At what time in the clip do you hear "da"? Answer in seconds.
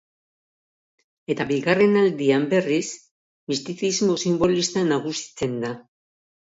5.67-5.77